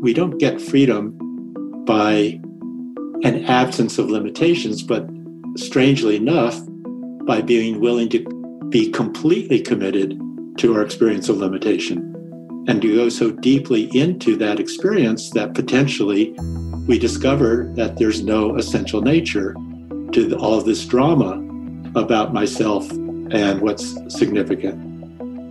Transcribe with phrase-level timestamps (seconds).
[0.00, 1.16] we don't get freedom
[1.84, 2.40] by
[3.22, 5.08] an absence of limitations, but
[5.56, 6.60] strangely enough,
[7.26, 10.20] by being willing to be completely committed
[10.58, 12.12] to our experience of limitation
[12.68, 16.34] and to go so deeply into that experience that potentially
[16.86, 19.54] we discover that there's no essential nature
[20.12, 21.42] to all this drama
[21.94, 24.95] about myself and what's significant.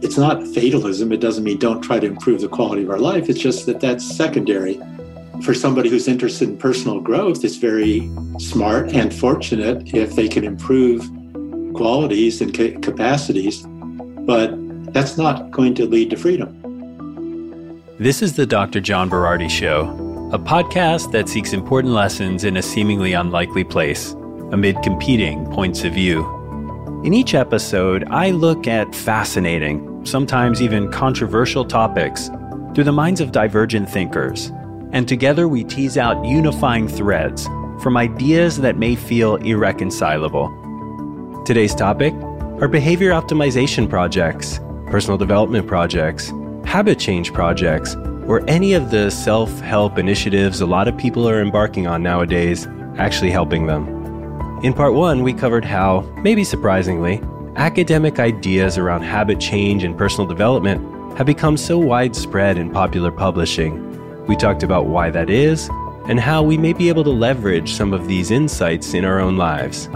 [0.01, 1.11] It's not fatalism.
[1.11, 3.29] It doesn't mean don't try to improve the quality of our life.
[3.29, 4.79] It's just that that's secondary.
[5.43, 10.43] For somebody who's interested in personal growth, it's very smart and fortunate if they can
[10.43, 11.09] improve
[11.73, 13.63] qualities and capacities,
[14.25, 14.53] but
[14.93, 16.61] that's not going to lead to freedom.
[17.97, 18.81] This is the Dr.
[18.81, 19.89] John Berardi Show,
[20.33, 24.11] a podcast that seeks important lessons in a seemingly unlikely place
[24.51, 26.34] amid competing points of view.
[27.03, 32.29] In each episode, I look at fascinating, sometimes even controversial topics
[32.73, 34.51] through the minds of divergent thinkers,
[34.91, 37.45] and together we tease out unifying threads
[37.79, 40.49] from ideas that may feel irreconcilable.
[41.45, 42.13] Today's topic
[42.59, 46.31] are behavior optimization projects, personal development projects,
[46.65, 51.41] habit change projects, or any of the self help initiatives a lot of people are
[51.41, 53.94] embarking on nowadays actually helping them.
[54.65, 57.21] In part one, we covered how, maybe surprisingly,
[57.55, 64.25] academic ideas around habit change and personal development have become so widespread in popular publishing.
[64.25, 65.69] We talked about why that is
[66.07, 69.37] and how we may be able to leverage some of these insights in our own
[69.37, 69.87] lives.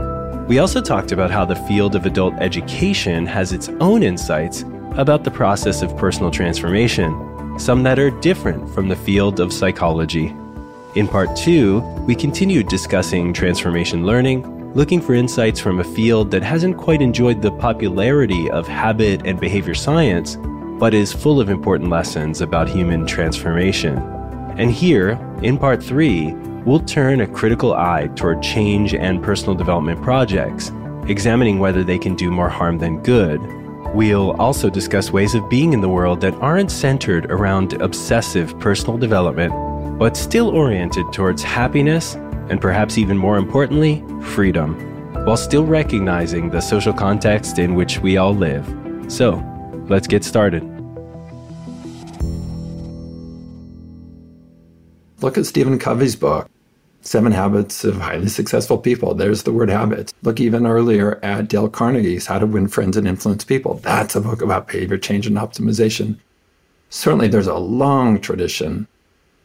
[0.48, 4.66] We also talked about how the field of adult education has its own insights
[4.98, 10.28] about the process of personal transformation, some that are different from the field of psychology.
[10.94, 16.44] In part two, we continued discussing transformation learning, looking for insights from a field that
[16.44, 20.38] hasn't quite enjoyed the popularity of habit and behavior science,
[20.80, 23.98] but is full of important lessons about human transformation.
[24.58, 26.34] And here, in part three,
[26.66, 30.72] we'll turn a critical eye toward change and personal development projects,
[31.08, 33.42] examining whether they can do more harm than good.
[33.96, 39.00] We'll also discuss ways of being in the world that aren't centered around obsessive personal
[39.00, 39.52] development,
[39.98, 42.16] but still oriented towards happiness
[42.50, 44.76] and perhaps even more importantly, freedom,
[45.26, 48.66] while still recognizing the social context in which we all live.
[49.08, 49.44] So,
[49.88, 50.64] let's get started.
[55.22, 56.50] Look at Stephen Covey's book,
[57.02, 59.14] Seven Habits of Highly Successful People.
[59.14, 60.14] There's the word habits.
[60.22, 63.76] Look even earlier at Dale Carnegie's How to Win Friends and Influence People.
[63.76, 66.18] That's a book about behavior change and optimization.
[66.90, 68.88] Certainly, there's a long tradition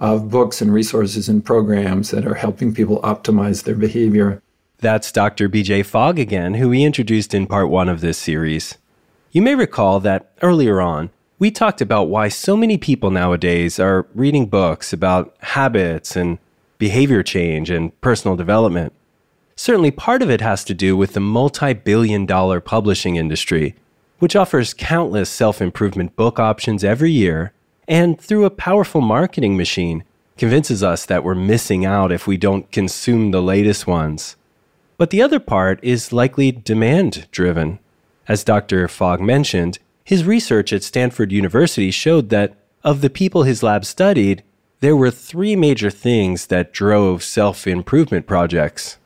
[0.00, 4.42] of books and resources and programs that are helping people optimize their behavior.
[4.78, 5.48] That's Dr.
[5.48, 8.76] BJ Fogg again, who we introduced in part one of this series.
[9.32, 14.06] You may recall that earlier on, we talked about why so many people nowadays are
[14.14, 16.38] reading books about habits and
[16.78, 18.92] behavior change and personal development.
[19.56, 23.74] Certainly, part of it has to do with the multi billion dollar publishing industry,
[24.18, 27.53] which offers countless self improvement book options every year,
[27.86, 30.04] and through a powerful marketing machine,
[30.36, 34.36] convinces us that we're missing out if we don't consume the latest ones.
[34.96, 37.78] But the other part is likely demand driven.
[38.26, 38.88] As Dr.
[38.88, 44.42] Fogg mentioned, his research at Stanford University showed that of the people his lab studied,
[44.80, 48.98] there were three major things that drove self improvement projects.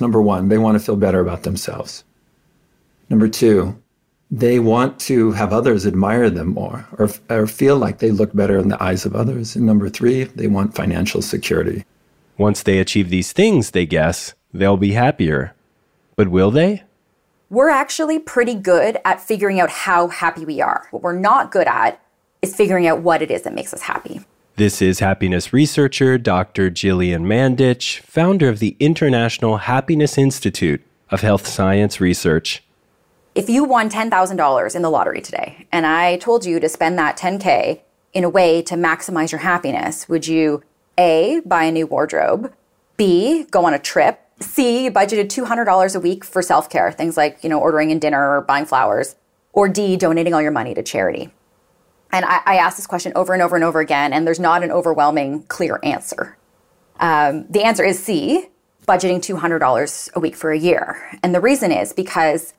[0.00, 2.04] Number one, they want to feel better about themselves.
[3.10, 3.80] Number two,
[4.30, 8.58] they want to have others admire them more or, or feel like they look better
[8.58, 9.54] in the eyes of others.
[9.54, 11.84] And number three, they want financial security.
[12.36, 15.54] Once they achieve these things, they guess, they'll be happier.
[16.16, 16.82] But will they?
[17.54, 20.88] we're actually pretty good at figuring out how happy we are.
[20.90, 22.00] What we're not good at
[22.42, 24.20] is figuring out what it is that makes us happy.
[24.56, 26.68] This is happiness researcher Dr.
[26.70, 32.62] Gillian Mandich, founder of the International Happiness Institute of Health Science Research.
[33.34, 37.18] If you won $10,000 in the lottery today and I told you to spend that
[37.18, 37.80] 10K
[38.12, 40.62] in a way to maximize your happiness, would you
[40.96, 42.52] A, buy a new wardrobe,
[42.96, 47.42] B, go on a trip, C, budgeted $200 a week for self care, things like,
[47.42, 49.16] you know, ordering in dinner or buying flowers,
[49.52, 51.32] or D, donating all your money to charity.
[52.12, 54.62] And I, I ask this question over and over and over again, and there's not
[54.62, 56.36] an overwhelming, clear answer.
[57.00, 58.46] Um, the answer is C,
[58.86, 61.18] budgeting $200 a week for a year.
[61.24, 62.54] And the reason is because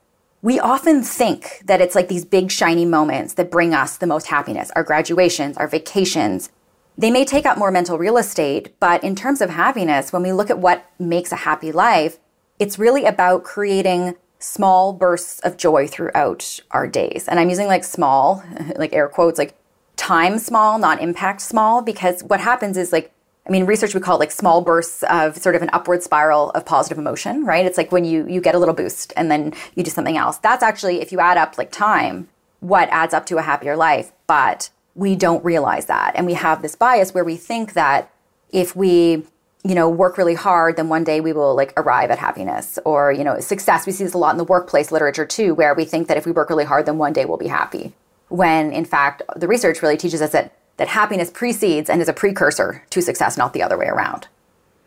[0.45, 4.27] we often think that it's like these big, shiny moments that bring us the most
[4.27, 6.51] happiness our graduations, our vacations,
[6.95, 10.31] they may take up more mental real estate, but in terms of happiness, when we
[10.31, 12.19] look at what makes a happy life,
[12.59, 17.27] it's really about creating small bursts of joy throughout our days.
[17.27, 18.44] And I'm using like small,
[18.75, 19.56] like air quotes, like
[19.95, 23.12] time small, not impact small, because what happens is like,
[23.47, 26.50] I mean, research we call it like small bursts of sort of an upward spiral
[26.51, 27.65] of positive emotion, right?
[27.65, 30.38] It's like when you you get a little boost and then you do something else.
[30.38, 32.27] That's actually, if you add up like time,
[32.59, 34.12] what adds up to a happier life.
[34.25, 36.13] But we don't realize that.
[36.15, 38.12] And we have this bias where we think that
[38.50, 39.25] if we
[39.63, 43.12] you know work really hard then one day we will like arrive at happiness or
[43.12, 45.83] you know success we see this a lot in the workplace literature too where we
[45.83, 47.92] think that if we work really hard then one day we'll be happy
[48.27, 52.13] when in fact the research really teaches us that that happiness precedes and is a
[52.13, 54.27] precursor to success not the other way around.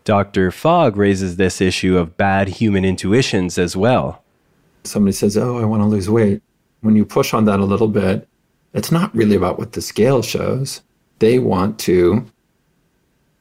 [0.04, 4.22] Dr fogg raises this issue of bad human intuitions as well.
[4.84, 6.42] Somebody says oh i want to lose weight.
[6.80, 8.28] When you push on that a little bit
[8.74, 10.82] it's not really about what the scale shows.
[11.18, 12.30] They want to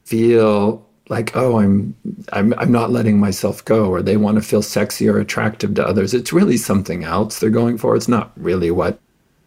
[0.06, 1.96] feel like oh I'm,
[2.34, 5.88] I'm i'm not letting myself go or they want to feel sexy or attractive to
[5.88, 6.14] others.
[6.14, 7.96] It's really something else they're going for.
[7.96, 9.00] It's not really what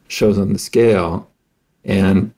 [0.08, 1.28] shows on the scale.
[1.84, 2.32] And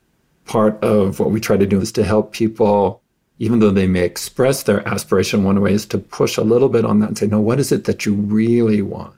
[0.53, 3.01] part of what we try to do is to help people
[3.39, 6.85] even though they may express their aspiration one way is to push a little bit
[6.85, 9.15] on that and say no what is it that you really want?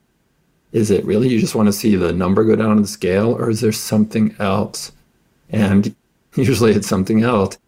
[0.71, 3.33] Is it really you just want to see the number go down on the scale
[3.33, 4.93] or is there something else?
[5.51, 5.97] And
[6.37, 7.59] usually it's something else.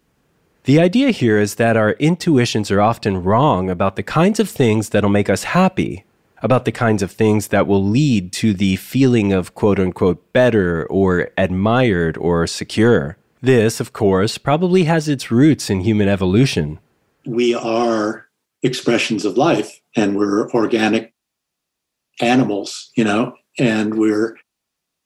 [0.63, 4.89] The idea here is that our intuitions are often wrong about the kinds of things
[4.89, 6.05] that'll make us happy,
[6.41, 10.85] about the kinds of things that will lead to the feeling of quote unquote better
[10.85, 13.17] or admired or secure.
[13.41, 16.79] This, of course, probably has its roots in human evolution.
[17.25, 18.27] We are
[18.63, 21.13] expressions of life and we're organic
[22.19, 24.37] animals, you know, and we're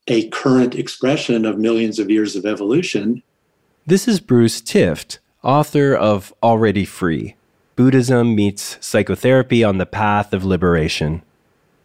[0.07, 3.21] a current expression of millions of years of evolution.
[3.85, 7.35] This is Bruce Tift, author of Already Free
[7.75, 11.23] Buddhism Meets Psychotherapy on the Path of Liberation.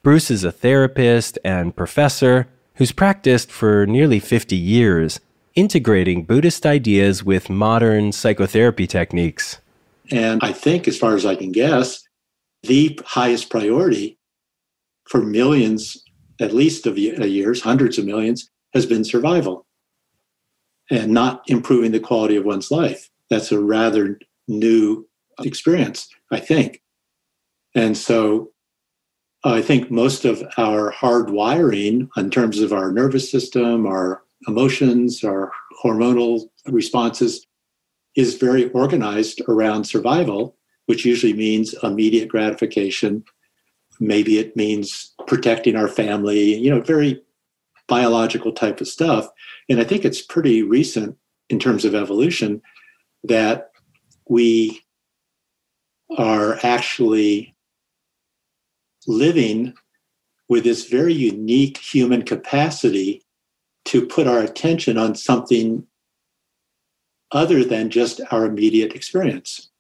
[0.02, 5.20] Bruce is a therapist and professor who's practiced for nearly 50 years,
[5.56, 9.58] integrating Buddhist ideas with modern psychotherapy techniques.
[10.10, 12.06] And I think, as far as I can guess,
[12.62, 14.18] the highest priority
[15.08, 16.04] for millions,
[16.40, 19.66] at least of uh, years, hundreds of millions, has been survival
[20.90, 25.08] and not improving the quality of one's life that's a rather new
[25.40, 26.82] experience, I think.
[27.74, 28.50] And so
[29.44, 35.24] I think most of our hard wiring in terms of our nervous system, our emotions,
[35.24, 35.52] our
[35.82, 37.46] hormonal responses
[38.16, 40.56] is very organized around survival,
[40.86, 43.24] which usually means immediate gratification.
[44.00, 47.22] Maybe it means protecting our family, you know, very
[47.88, 49.28] biological type of stuff.
[49.68, 51.16] And I think it's pretty recent
[51.50, 52.62] in terms of evolution
[53.24, 53.70] that
[54.28, 54.80] we
[56.16, 57.54] are actually
[59.06, 59.74] living
[60.48, 63.22] with this very unique human capacity
[63.86, 65.86] to put our attention on something
[67.32, 69.70] other than just our immediate experience.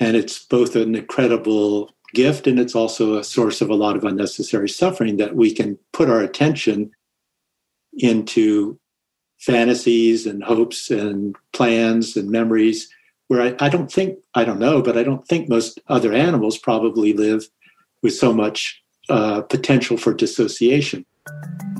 [0.00, 4.04] And it's both an incredible gift and it's also a source of a lot of
[4.04, 6.90] unnecessary suffering that we can put our attention
[7.94, 8.78] into
[9.38, 12.88] fantasies and hopes and plans and memories
[13.28, 16.56] where I, I, don't think i don't know but i don't think most other animals
[16.56, 17.48] probably live
[18.02, 21.04] with so much uh, potential for dissociation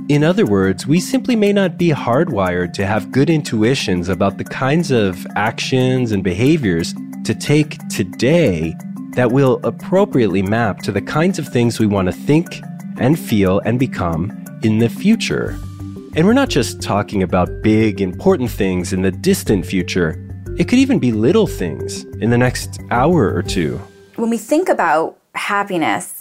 [0.08, 4.44] in other words we simply may not be hardwired to have good intuitions about the
[4.44, 6.94] kinds of actions and behaviors
[7.24, 8.74] to take today
[9.12, 12.60] that will appropriately map to the kinds of things we want to think
[12.98, 14.30] and feel and become
[14.62, 15.58] in the future
[16.16, 20.14] and we're not just talking about big, important things in the distant future.
[20.56, 23.78] It could even be little things in the next hour or two.
[24.14, 26.13] When we think about happiness,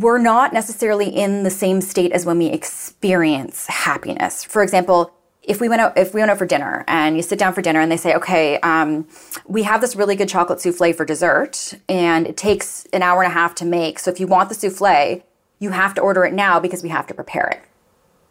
[0.00, 4.44] we're not necessarily in the same state as when we experience happiness.
[4.44, 7.38] For example, if we went out if we went out for dinner and you sit
[7.38, 9.06] down for dinner and they say okay um,
[9.46, 13.30] we have this really good chocolate souffle for dessert and it takes an hour and
[13.30, 15.22] a half to make so if you want the souffle
[15.58, 17.60] you have to order it now because we have to prepare it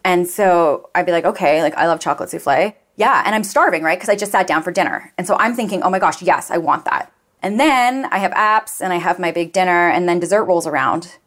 [0.03, 2.73] and so I'd be like, okay, like I love chocolate souffle.
[2.95, 3.23] Yeah.
[3.25, 3.97] And I'm starving, right?
[3.97, 5.13] Because I just sat down for dinner.
[5.17, 7.11] And so I'm thinking, oh my gosh, yes, I want that.
[7.41, 10.65] And then I have apps and I have my big dinner, and then dessert rolls
[10.65, 11.17] around.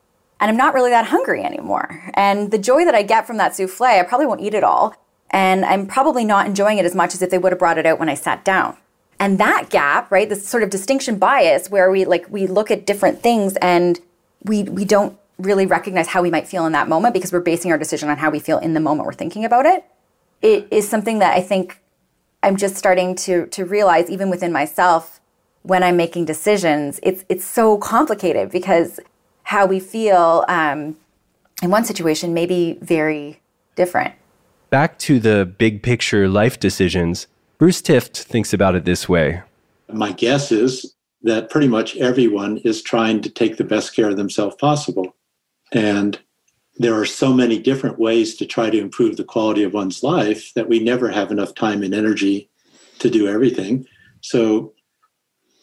[0.41, 2.11] And I'm not really that hungry anymore.
[2.15, 4.95] And the joy that I get from that souffle, I probably won't eat it all.
[5.31, 7.87] And I'm probably not enjoying it as much as if they would have brought it
[7.87, 8.77] out when I sat down.
[9.19, 12.87] And that gap, right, this sort of distinction bias where we like we look at
[12.87, 13.99] different things and
[14.45, 17.71] we we don't really recognize how we might feel in that moment because we're basing
[17.71, 19.85] our decision on how we feel in the moment we're thinking about it.
[20.43, 21.81] It is something that I think
[22.43, 25.21] I'm just starting to to realize even within myself
[25.63, 27.01] when I'm making decisions.
[27.03, 29.01] It's it's so complicated because
[29.47, 30.97] how we feel um,
[31.63, 33.41] in one situation may be very
[33.77, 34.13] different.
[34.71, 39.43] Back to the big picture life decisions, Bruce Tift thinks about it this way.
[39.89, 44.17] My guess is that pretty much everyone is trying to take the best care of
[44.17, 45.15] themselves possible.
[45.73, 46.19] And
[46.79, 50.53] there are so many different ways to try to improve the quality of one's life
[50.55, 52.51] that we never have enough time and energy
[52.99, 53.87] to do everything.
[54.23, 54.75] So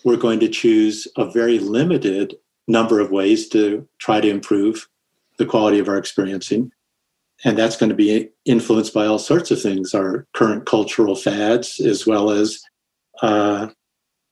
[0.05, 2.35] we're going to choose a very limited
[2.67, 4.87] number of ways to try to improve
[5.37, 6.71] the quality of our experiencing.
[7.43, 11.79] And that's going to be influenced by all sorts of things our current cultural fads,
[11.79, 12.61] as well as
[13.21, 13.67] uh,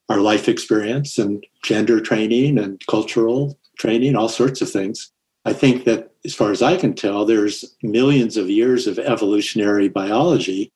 [0.09, 5.11] our life experience and gender training and cultural training, all sorts of things.
[5.43, 9.89] I think that, as far as I can tell, there's millions of years of evolutionary
[9.89, 10.71] biology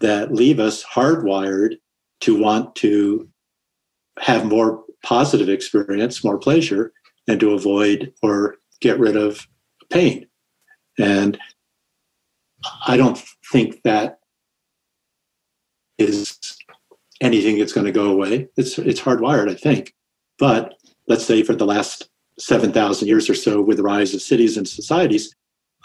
[0.00, 1.78] that leave us hardwired
[2.20, 3.28] to want to
[4.20, 6.92] have more positive experience, more pleasure,
[7.28, 9.46] and to avoid or get rid of
[9.90, 10.26] pain.
[10.98, 11.38] And
[12.86, 14.18] I don't think that
[15.98, 16.38] is
[17.20, 18.48] anything that's going to go away.
[18.56, 19.94] It's it's hardwired, I think.
[20.38, 20.74] But
[21.08, 22.08] let's say for the last
[22.38, 25.34] seven thousand years or so, with the rise of cities and societies,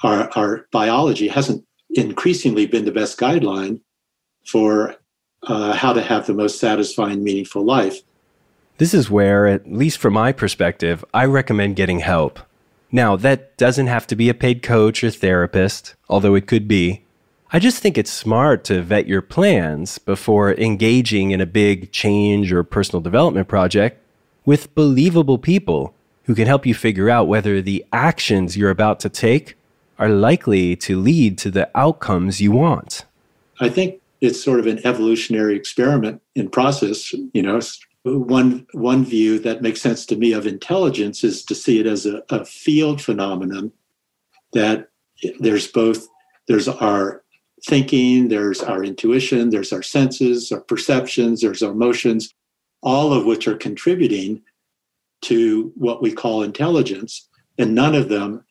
[0.04, 3.82] our our biology hasn't increasingly been the best guideline
[4.48, 4.96] for
[5.44, 8.02] uh, how to have the most satisfying, meaningful life.
[8.82, 12.40] This is where, at least from my perspective, I recommend getting help.
[12.92, 17.04] Now, that doesn't have to be a paid coach or therapist, although it could be.
[17.54, 22.52] I just think it's smart to vet your plans before engaging in a big change
[22.52, 24.00] or personal development project
[24.46, 29.10] with believable people who can help you figure out whether the actions you're about to
[29.10, 29.56] take
[30.00, 33.06] are likely to lead to the outcomes you want.
[33.60, 37.60] I think it's sort of an evolutionary experiment in process, you know,
[38.03, 42.05] one one view that makes sense to me of intelligence is to see it as
[42.05, 43.72] a, a field phenomenon
[44.53, 44.89] that
[45.39, 46.08] there's both
[46.48, 47.24] there's our
[47.67, 52.34] thinking there's our intuition there's our senses our perceptions there's our emotions
[52.81, 54.41] all of which are contributing
[55.22, 58.43] to what we call intelligence and none of them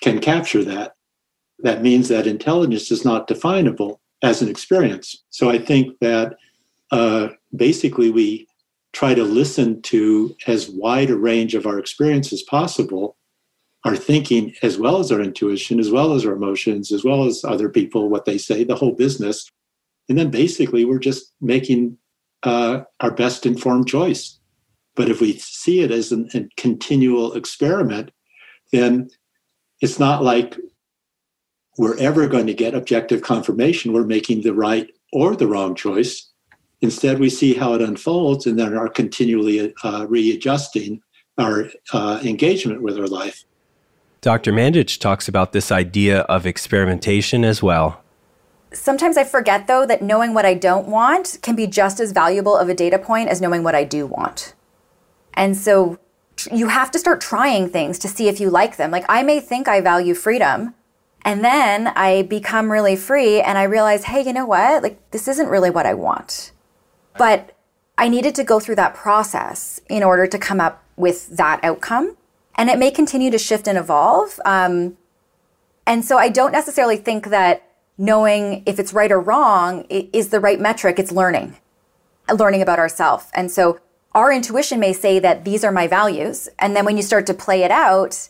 [0.00, 0.94] can capture that.
[1.60, 5.24] That means that intelligence is not definable as an experience.
[5.30, 6.36] So i think that
[6.90, 8.46] uh, basically we
[8.92, 13.16] try to listen to as wide a range of our experience as possible
[13.84, 17.44] our thinking as well as our intuition as well as our emotions as well as
[17.44, 19.48] other people what they say the whole business.
[20.08, 21.96] And then basically we're just making
[22.42, 24.38] uh, our best informed choice.
[24.96, 28.10] But if we see it as an, a continual experiment
[28.72, 29.08] then
[29.80, 30.58] it's not like
[31.78, 36.27] we're ever going to get objective confirmation we're making the right or the wrong choice
[36.80, 41.00] Instead, we see how it unfolds and then are continually uh, readjusting
[41.36, 43.44] our uh, engagement with our life.
[44.20, 44.52] Dr.
[44.52, 48.02] Mandich talks about this idea of experimentation as well.
[48.72, 52.56] Sometimes I forget, though, that knowing what I don't want can be just as valuable
[52.56, 54.54] of a data point as knowing what I do want.
[55.34, 55.98] And so
[56.52, 58.90] you have to start trying things to see if you like them.
[58.90, 60.74] Like, I may think I value freedom,
[61.22, 64.82] and then I become really free and I realize, hey, you know what?
[64.82, 66.52] Like, this isn't really what I want.
[67.18, 67.54] But
[67.98, 72.16] I needed to go through that process in order to come up with that outcome.
[72.54, 74.40] And it may continue to shift and evolve.
[74.44, 74.96] Um,
[75.86, 80.40] and so I don't necessarily think that knowing if it's right or wrong is the
[80.40, 80.98] right metric.
[80.98, 81.56] It's learning,
[82.32, 83.26] learning about ourselves.
[83.34, 83.80] And so
[84.14, 86.48] our intuition may say that these are my values.
[86.58, 88.28] And then when you start to play it out,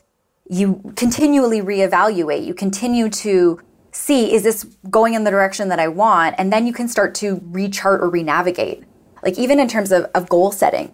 [0.49, 2.47] you continually reevaluate.
[2.47, 3.61] You continue to
[3.93, 6.35] see is this going in the direction that I want?
[6.39, 8.85] And then you can start to rechart or renavigate,
[9.23, 10.93] like even in terms of, of goal setting.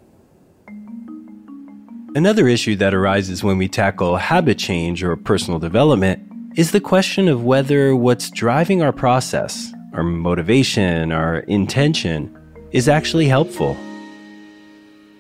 [2.17, 6.23] Another issue that arises when we tackle habit change or personal development
[6.57, 12.33] is the question of whether what's driving our process, our motivation, our intention,
[12.71, 13.75] is actually helpful.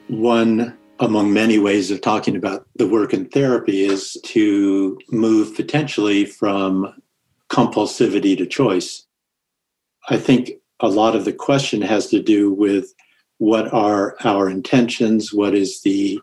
[0.06, 6.24] One among many ways of talking about the work in therapy is to move potentially
[6.24, 6.94] from
[7.54, 9.06] compulsivity to choice.
[10.08, 12.92] I think a lot of the question has to do with
[13.38, 16.20] what are our intentions, what is the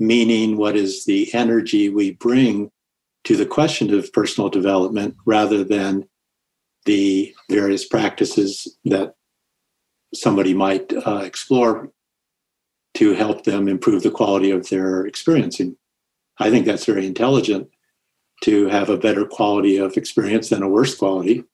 [0.00, 2.72] meaning, what is the energy we bring
[3.22, 6.08] to the question of personal development rather than
[6.86, 9.14] the various practices that
[10.12, 11.88] somebody might uh, explore
[12.94, 15.76] to help them improve the quality of their experiencing.
[16.38, 17.68] I think that's very intelligent
[18.42, 21.44] to have a better quality of experience than a worse quality.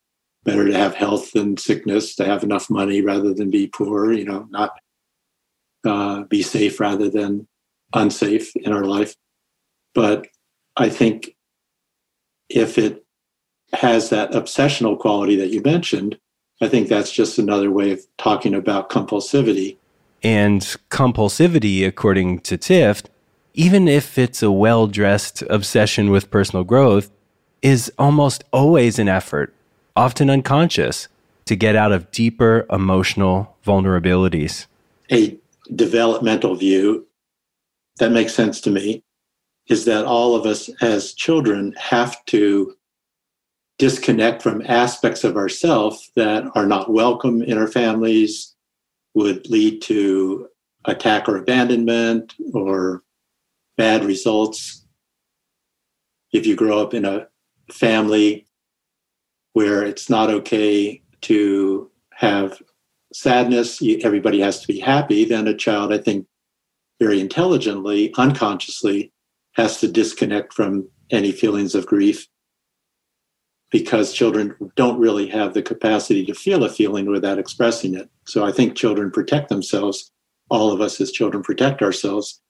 [0.44, 4.24] Better to have health than sickness, to have enough money rather than be poor, you
[4.24, 4.72] know, not
[5.84, 7.46] uh, be safe rather than
[7.94, 9.14] unsafe in our life.
[9.94, 10.28] But
[10.76, 11.36] I think
[12.48, 13.04] if it
[13.72, 16.18] has that obsessional quality that you mentioned,
[16.60, 19.76] I think that's just another way of talking about compulsivity.
[20.22, 20.60] And
[20.90, 23.06] compulsivity, according to Tift,
[23.54, 27.10] even if it's a well dressed obsession with personal growth,
[27.62, 29.54] is almost always an effort,
[29.94, 31.08] often unconscious,
[31.44, 34.66] to get out of deeper emotional vulnerabilities.
[35.10, 35.36] A
[35.74, 37.06] developmental view
[37.98, 39.02] that makes sense to me
[39.68, 42.74] is that all of us as children have to
[43.78, 48.54] disconnect from aspects of ourselves that are not welcome in our families,
[49.14, 50.48] would lead to
[50.84, 53.02] attack or abandonment or
[53.80, 54.86] bad results.
[56.34, 57.28] If you grow up in a
[57.72, 58.46] family
[59.54, 62.60] where it's not okay to have
[63.14, 66.26] sadness, everybody has to be happy, then a child, I think,
[67.00, 69.14] very intelligently, unconsciously,
[69.52, 72.28] has to disconnect from any feelings of grief
[73.70, 78.10] because children don't really have the capacity to feel a feeling without expressing it.
[78.26, 80.12] So I think children protect themselves.
[80.50, 82.42] All of us as children protect ourselves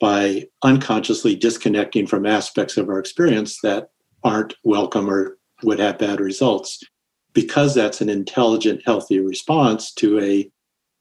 [0.00, 3.90] by unconsciously disconnecting from aspects of our experience that
[4.24, 6.80] aren't welcome or would have bad results.
[7.32, 10.50] Because that's an intelligent, healthy response to a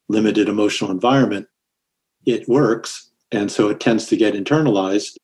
[0.10, 1.48] limited emotional environment,
[2.26, 3.10] it works.
[3.32, 5.16] And so it tends to get internalized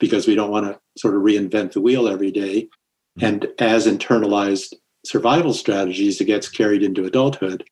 [0.00, 2.68] because we don't want to sort of reinvent the wheel every day.
[3.20, 4.74] And as internalized
[5.06, 7.64] survival strategies, it gets carried into adulthood.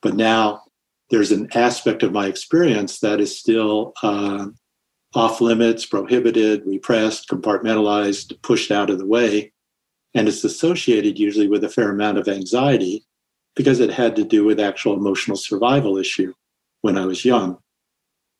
[0.00, 0.62] But now
[1.10, 4.46] there's an aspect of my experience that is still uh,
[5.16, 9.50] off limits, prohibited, repressed, compartmentalized, pushed out of the way.
[10.14, 13.02] And it's associated usually with a fair amount of anxiety
[13.54, 16.34] because it had to do with actual emotional survival issue
[16.82, 17.56] when I was young.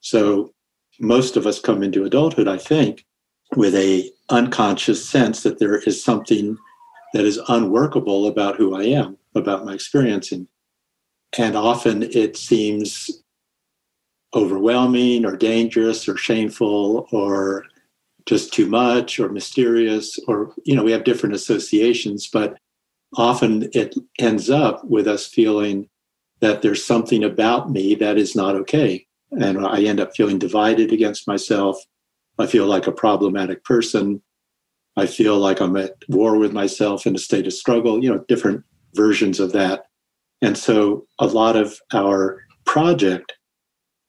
[0.01, 0.53] So
[1.01, 3.07] most of us come into adulthood, I think,
[3.57, 6.59] with a unconscious sense that there is something
[7.15, 10.47] that is unworkable about who I am, about my experiencing.
[11.39, 13.23] And often it seems
[14.35, 17.65] overwhelming or dangerous or shameful or
[18.27, 22.59] just too much or mysterious or you know we have different associations but
[23.17, 25.89] often it ends up with us feeling
[26.41, 30.93] that there's something about me that is not okay and i end up feeling divided
[30.93, 31.79] against myself
[32.39, 34.23] I feel like a problematic person.
[34.97, 38.25] I feel like I'm at war with myself in a state of struggle, you know,
[38.29, 39.87] different versions of that.
[40.43, 43.35] And so a lot of our project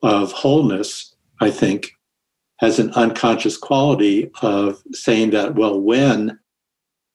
[0.02, 1.92] of wholeness, I think,
[2.58, 6.40] has an unconscious quality of saying that, well, when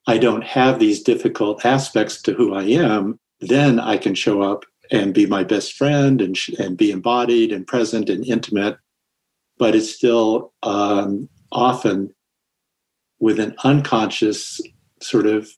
[0.07, 4.65] I don't have these difficult aspects to who I am, then I can show up
[4.91, 8.77] and be my best friend and, and be embodied and present and intimate.
[9.59, 12.15] But it's still um, often
[13.21, 14.61] with an unconscious
[15.01, 15.49] sort of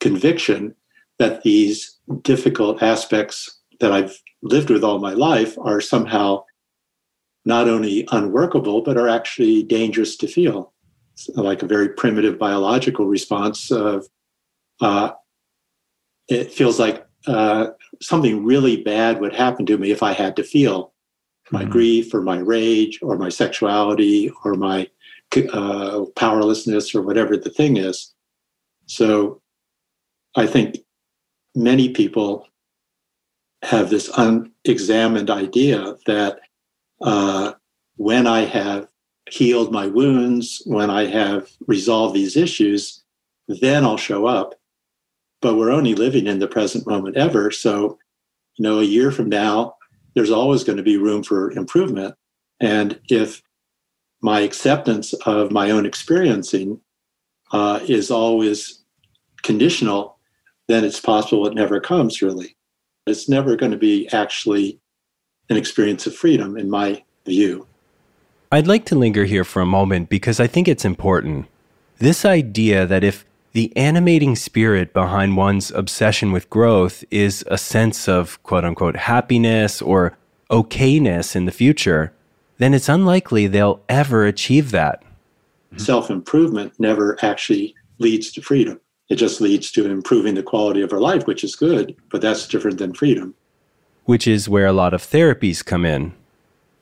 [0.00, 0.74] conviction
[1.18, 6.44] that these difficult aspects that I've lived with all my life are somehow
[7.44, 10.72] not only unworkable, but are actually dangerous to feel.
[11.12, 14.06] It's like a very primitive biological response of
[14.80, 15.12] uh,
[16.28, 17.68] it feels like uh,
[18.02, 20.92] something really bad would happen to me if I had to feel
[21.50, 21.70] my mm-hmm.
[21.70, 24.88] grief or my rage or my sexuality or my
[25.52, 28.14] uh, powerlessness or whatever the thing is.
[28.86, 29.40] So
[30.34, 30.78] I think
[31.54, 32.46] many people
[33.66, 36.38] have this unexamined idea that
[37.02, 37.52] uh,
[37.96, 38.86] when I have
[39.28, 43.02] healed my wounds, when I have resolved these issues,
[43.48, 44.54] then I'll show up.
[45.42, 47.50] But we're only living in the present moment ever.
[47.50, 47.98] So,
[48.56, 49.74] you know, a year from now,
[50.14, 52.14] there's always going to be room for improvement.
[52.60, 53.42] And if
[54.22, 56.80] my acceptance of my own experiencing
[57.50, 58.84] uh, is always
[59.42, 60.18] conditional,
[60.68, 62.55] then it's possible it never comes really.
[63.06, 64.80] It's never going to be actually
[65.48, 67.66] an experience of freedom, in my view.
[68.50, 71.46] I'd like to linger here for a moment because I think it's important.
[71.98, 78.08] This idea that if the animating spirit behind one's obsession with growth is a sense
[78.08, 80.16] of quote unquote happiness or
[80.50, 82.12] okayness in the future,
[82.58, 85.02] then it's unlikely they'll ever achieve that.
[85.76, 88.80] Self improvement never actually leads to freedom.
[89.08, 92.48] It just leads to improving the quality of our life, which is good, but that's
[92.48, 93.34] different than freedom.
[94.04, 96.12] Which is where a lot of therapies come in.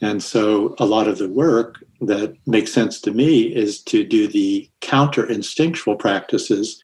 [0.00, 4.28] And so a lot of the work that makes sense to me is to do
[4.28, 6.82] the counter instinctual practices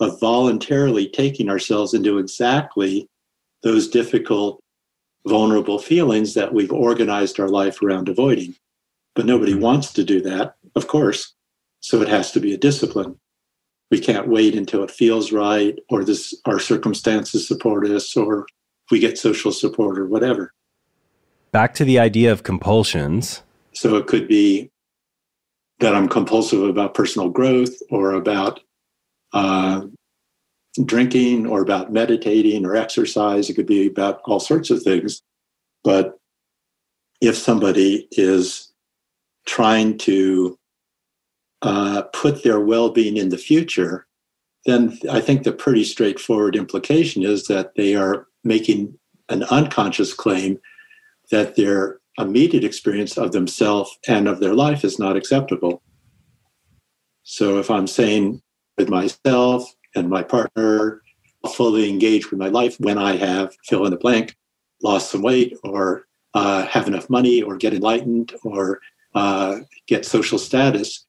[0.00, 3.08] of voluntarily taking ourselves into exactly
[3.62, 4.62] those difficult,
[5.26, 8.54] vulnerable feelings that we've organized our life around avoiding.
[9.14, 9.62] But nobody mm-hmm.
[9.62, 11.34] wants to do that, of course.
[11.80, 13.18] So it has to be a discipline.
[13.90, 18.46] We can't wait until it feels right or this our circumstances support us or
[18.90, 20.52] we get social support or whatever.
[21.52, 23.42] Back to the idea of compulsions.
[23.72, 24.70] So it could be
[25.80, 28.60] that I'm compulsive about personal growth or about
[29.32, 29.86] uh,
[30.84, 33.48] drinking or about meditating or exercise.
[33.48, 35.22] It could be about all sorts of things.
[35.82, 36.18] But
[37.20, 38.72] if somebody is
[39.46, 40.56] trying to
[41.62, 44.06] uh, put their well being in the future,
[44.66, 50.58] then I think the pretty straightforward implication is that they are making an unconscious claim
[51.30, 55.82] that their immediate experience of themselves and of their life is not acceptable.
[57.22, 58.42] So if I'm saying
[58.76, 61.02] with myself and my partner,
[61.48, 64.36] fully engaged with my life when I have fill in the blank,
[64.82, 68.80] lost some weight or uh, have enough money or get enlightened or
[69.14, 71.06] uh, get social status.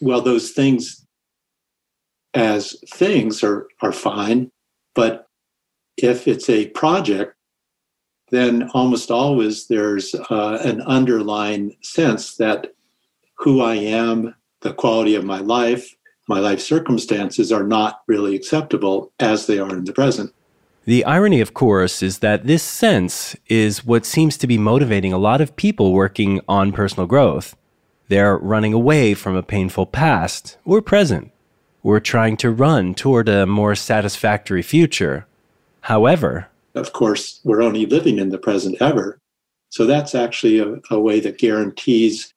[0.00, 1.06] Well, those things
[2.34, 4.50] as things are, are fine,
[4.94, 5.26] but
[5.96, 7.34] if it's a project,
[8.30, 12.74] then almost always there's uh, an underlying sense that
[13.38, 15.94] who I am, the quality of my life,
[16.28, 20.32] my life circumstances are not really acceptable as they are in the present.
[20.84, 25.18] The irony, of course, is that this sense is what seems to be motivating a
[25.18, 27.56] lot of people working on personal growth.
[28.08, 31.30] They're running away from a painful past or present.
[31.82, 35.26] We're trying to run toward a more satisfactory future.
[35.82, 39.18] However, of course, we're only living in the present ever.
[39.70, 42.32] So that's actually a, a way that guarantees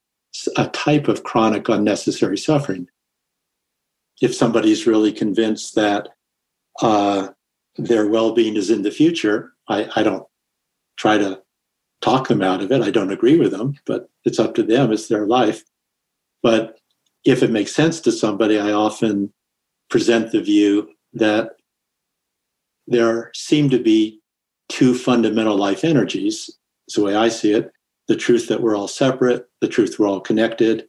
[0.58, 2.88] a type of chronic unnecessary suffering.
[4.22, 6.10] If somebody's really convinced that
[6.82, 7.30] uh,
[7.78, 10.26] their well being is in the future, I, I don't
[10.98, 11.42] try to
[12.02, 12.82] talk them out of it.
[12.82, 14.92] I don't agree with them, but it's up to them.
[14.92, 15.64] It's their life.
[16.44, 16.80] But
[17.24, 19.32] if it makes sense to somebody, I often
[19.90, 21.52] present the view that
[22.88, 24.20] there seem to be
[24.70, 26.50] two fundamental life energies,
[26.88, 27.72] is the way I see it
[28.08, 30.86] the truth that we're all separate, the truth we're all connected.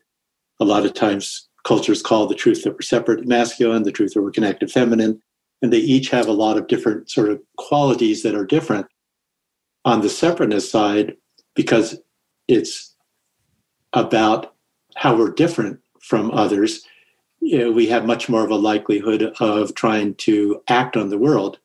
[0.58, 4.22] A lot of times, cultures call the truth that we're separate masculine, the truth that
[4.22, 5.22] we're connected feminine.
[5.60, 8.86] And they each have a lot of different sort of qualities that are different.
[9.84, 11.16] On the separateness side,
[11.54, 12.00] because
[12.48, 12.94] it's
[13.92, 14.54] about
[14.96, 16.86] how we're different from others,
[17.40, 21.18] you know, we have much more of a likelihood of trying to act on the
[21.18, 21.58] world.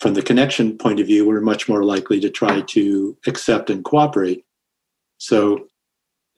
[0.00, 3.84] From the connection point of view, we're much more likely to try to accept and
[3.84, 4.46] cooperate.
[5.18, 5.68] So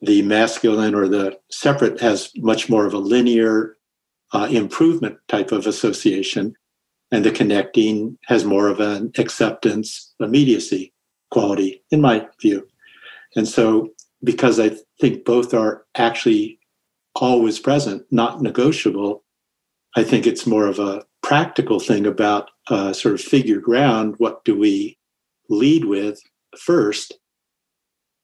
[0.00, 3.76] the masculine or the separate has much more of a linear
[4.32, 6.56] uh, improvement type of association,
[7.12, 10.92] and the connecting has more of an acceptance, immediacy
[11.30, 12.66] quality, in my view.
[13.36, 13.90] And so,
[14.24, 16.58] because I think both are actually
[17.14, 19.22] always present, not negotiable,
[19.94, 24.44] I think it's more of a practical thing about uh, sort of figure ground what
[24.44, 24.98] do we
[25.48, 26.20] lead with
[26.58, 27.14] first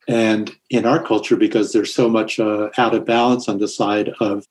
[0.09, 4.11] and in our culture because there's so much uh, out of balance on the side
[4.21, 4.47] of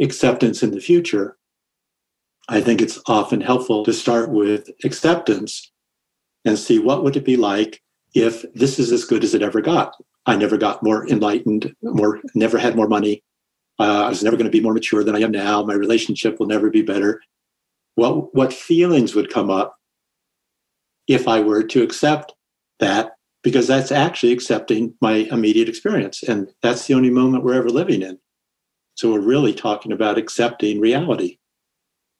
[0.00, 1.36] acceptance in the future
[2.48, 5.72] i think it's often helpful to start with acceptance
[6.46, 7.82] and see what would it be like
[8.16, 9.94] if this is as good as it ever got.
[10.24, 13.22] I never got more enlightened more never had more money.
[13.78, 15.62] Uh, i was never going to be more mature than i am now.
[15.62, 17.20] My relationship will never be better.
[17.96, 19.76] What what feelings would come up
[21.06, 22.32] if I were to accept
[22.80, 23.12] that?
[23.42, 28.02] Because that's actually accepting my immediate experience and that's the only moment we're ever living
[28.02, 28.18] in.
[28.94, 31.38] So we're really talking about accepting reality.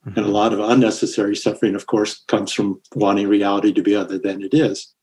[0.07, 4.19] And a lot of unnecessary suffering of course comes from wanting reality to be other
[4.19, 4.95] than it is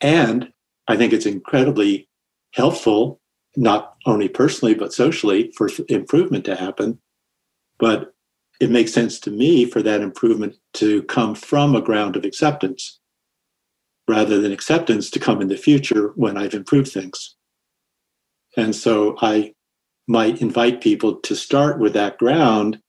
[0.00, 0.52] and
[0.88, 2.08] i think it's incredibly
[2.52, 3.20] helpful
[3.56, 6.98] not only personally but socially for improvement to happen
[7.78, 8.14] but
[8.60, 13.00] it makes sense to me for that improvement to come from a ground of acceptance
[14.08, 17.34] rather than acceptance to come in the future when I've improved things.
[18.56, 19.54] And so I
[20.06, 22.80] might invite people to start with that ground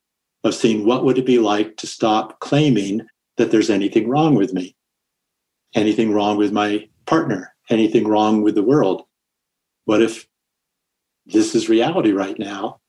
[0.43, 3.05] of seeing what would it be like to stop claiming
[3.37, 4.75] that there's anything wrong with me,
[5.73, 9.03] anything wrong with my partner, anything wrong with the world.
[9.85, 10.27] What if
[11.25, 12.79] this is reality right now?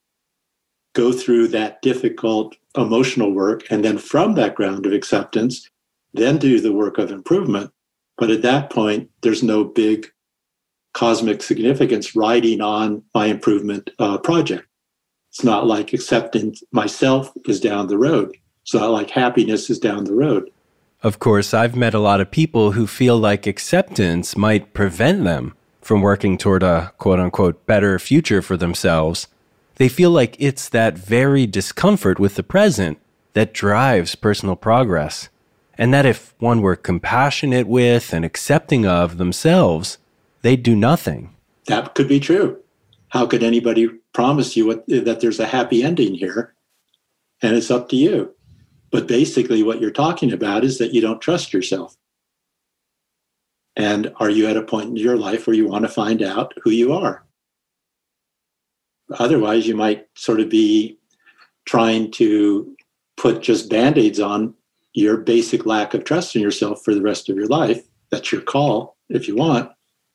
[0.95, 3.65] Go through that difficult emotional work.
[3.71, 5.69] And then from that ground of acceptance,
[6.13, 7.73] then do the work of improvement.
[8.17, 10.07] But at that point, there's no big
[10.93, 14.67] cosmic significance riding on my improvement uh, project.
[15.35, 18.37] It's not like acceptance myself is down the road.
[18.63, 20.49] It's not like happiness is down the road.
[21.03, 25.57] Of course, I've met a lot of people who feel like acceptance might prevent them
[25.83, 29.27] from working toward a quote unquote better future for themselves
[29.75, 32.99] They feel like it's that very discomfort with the present
[33.33, 35.31] that drives personal progress.
[35.77, 39.99] And that if one were compassionate with and accepting of themselves,
[40.43, 41.35] they'd do nothing.
[41.67, 42.63] That could be true.
[43.15, 46.53] How could anybody promise you what, that there's a happy ending here?
[47.43, 48.35] And it's up to you.
[48.91, 51.97] But basically, what you're talking about is that you don't trust yourself.
[53.77, 56.55] And are you at a point in your life where you want to find out
[56.65, 57.25] who you are?
[59.13, 60.99] Otherwise, you might sort of be
[61.67, 62.75] trying to
[63.17, 64.55] put just band aids on
[64.93, 67.87] your basic lack of trust in yourself for the rest of your life.
[68.11, 69.71] That's your call if you want.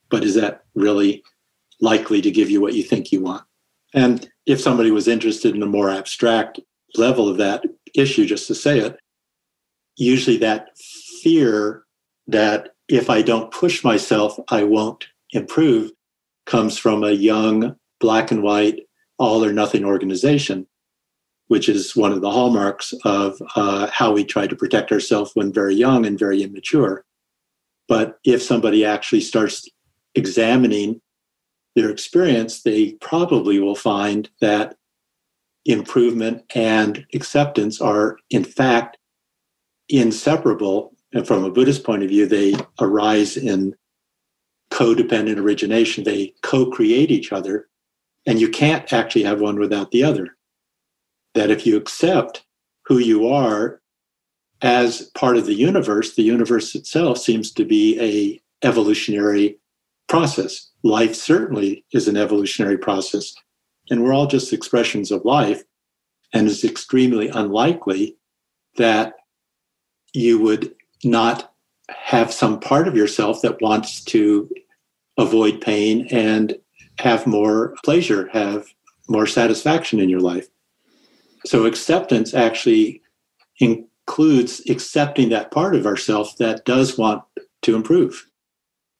[0.09, 1.23] But is that really
[1.81, 3.43] likely to give you what you think you want?
[3.93, 6.59] And if somebody was interested in a more abstract
[6.95, 7.63] level of that
[7.95, 8.97] issue, just to say it,
[9.95, 10.77] usually that
[11.21, 11.83] fear
[12.27, 15.91] that if I don't push myself, I won't improve
[16.45, 18.81] comes from a young black and white
[19.19, 20.65] all or nothing organization,
[21.47, 25.53] which is one of the hallmarks of uh, how we try to protect ourselves when
[25.53, 27.05] very young and very immature.
[27.87, 29.67] But if somebody actually starts
[30.15, 31.01] examining
[31.75, 34.75] their experience, they probably will find that
[35.65, 38.97] improvement and acceptance are, in fact,
[39.89, 43.75] inseparable and from a Buddhist point of view, they arise in
[44.71, 46.03] codependent origination.
[46.03, 47.67] They co create each other.
[48.25, 50.37] And you can't actually have one without the other.
[51.33, 52.45] That if you accept
[52.85, 53.81] who you are
[54.61, 59.57] as part of the universe, the universe itself seems to be a evolutionary
[60.07, 60.68] process.
[60.83, 63.33] Life certainly is an evolutionary process.
[63.89, 65.63] And we're all just expressions of life.
[66.33, 68.17] And it's extremely unlikely
[68.77, 69.13] that
[70.13, 71.53] you would not
[71.89, 74.49] have some part of yourself that wants to
[75.17, 76.57] avoid pain and
[76.99, 78.67] have more pleasure, have
[79.07, 80.47] more satisfaction in your life.
[81.45, 83.01] So acceptance actually
[83.59, 87.23] includes accepting that part of ourself that does want
[87.63, 88.27] to improve.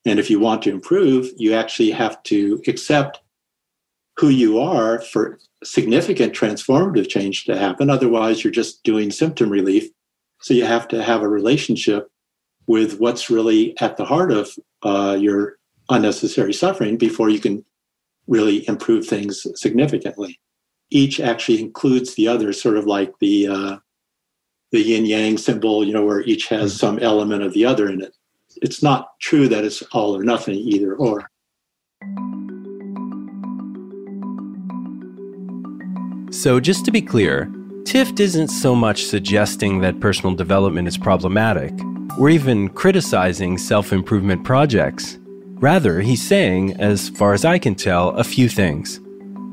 [0.10, 3.22] And if you want to improve, you actually have to accept
[4.18, 7.92] who you are for significant transformative change to happen.
[7.92, 9.90] Otherwise, you're just doing symptom relief
[10.42, 12.10] so you have to have a relationship
[12.66, 14.50] with what's really at the heart of
[14.84, 15.58] uh, your
[15.90, 17.64] unnecessary suffering before you can
[18.28, 20.40] really improve things significantly.
[20.90, 23.78] Each actually includes the other, sort of like the uh,
[24.72, 26.80] the yin yang symbol, you know, where each has mm-hmm.
[26.80, 28.16] some element of the other in it.
[28.62, 31.30] It's not true that it's all or nothing, either or.
[36.32, 37.52] So, just to be clear,
[37.84, 41.74] Tift isn't so much suggesting that personal development is problematic,
[42.20, 45.18] or even criticizing self improvement projects.
[45.56, 49.00] Rather, he's saying, as far as I can tell, a few things.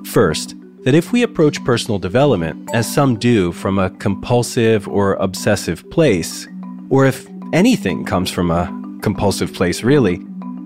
[0.04, 5.88] First, that if we approach personal development, as some do, from a compulsive or obsessive
[5.90, 6.46] place,
[6.90, 10.16] or if anything comes from a compulsive place really,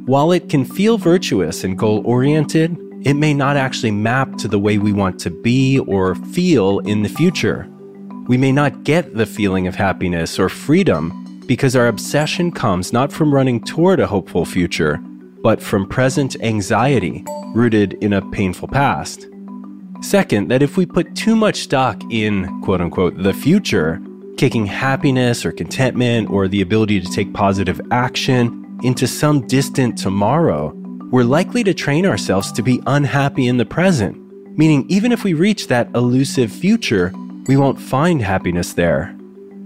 [0.07, 4.59] while it can feel virtuous and goal oriented, it may not actually map to the
[4.59, 7.69] way we want to be or feel in the future.
[8.29, 13.13] We may not get the feeling of happiness or freedom because our obsession comes not
[13.13, 14.97] from running toward a hopeful future,
[15.43, 17.23] but from present anxiety
[17.55, 19.29] rooted in a painful past.
[20.01, 24.01] Second, that if we put too much stock in quote unquote the future,
[24.41, 30.73] kicking happiness or contentment or the ability to take positive action into some distant tomorrow,
[31.11, 34.17] we're likely to train ourselves to be unhappy in the present,
[34.57, 37.13] meaning even if we reach that elusive future,
[37.49, 39.15] we won't find happiness there.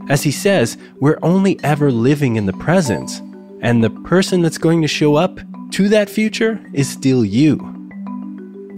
[0.08, 3.22] As he says, we're only ever living in the present,
[3.60, 5.38] and the person that's going to show up
[5.70, 7.60] to that future is still you.